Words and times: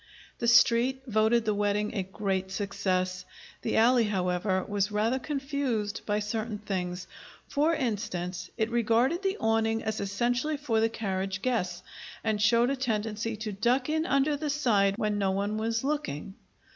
The 0.39 0.47
Street 0.47 1.03
voted 1.05 1.45
the 1.45 1.53
wedding 1.53 1.93
a 1.93 2.01
great 2.01 2.49
success. 2.49 3.23
The 3.61 3.77
alley, 3.77 4.05
however, 4.05 4.65
was 4.67 4.91
rather 4.91 5.19
confused 5.19 6.01
by 6.07 6.17
certain 6.21 6.57
things. 6.57 7.05
For 7.47 7.75
instance, 7.75 8.49
it 8.57 8.71
regarded 8.71 9.21
the 9.21 9.37
awning 9.39 9.83
as 9.83 9.99
essentially 9.99 10.57
for 10.57 10.79
the 10.79 10.89
carriage 10.89 11.43
guests, 11.43 11.83
and 12.23 12.41
showed 12.41 12.71
a 12.71 12.75
tendency 12.75 13.35
to 13.37 13.51
duck 13.51 13.89
in 13.89 14.07
under 14.07 14.35
the 14.35 14.49
side 14.49 14.95
when 14.97 15.19
no 15.19 15.29
one 15.29 15.57
was 15.59 15.83
looking. 15.83 16.33